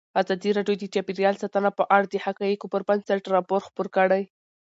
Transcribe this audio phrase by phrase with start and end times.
[0.21, 4.23] ازادي راډیو د چاپیریال ساتنه په اړه د حقایقو پر بنسټ راپور خپور کړی.